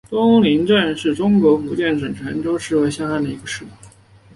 [0.09, 3.67] 东岭镇是中国福建省泉州市惠安县下辖的一个镇。